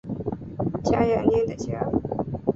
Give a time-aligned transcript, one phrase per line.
[0.83, 1.85] 加雅涅的家。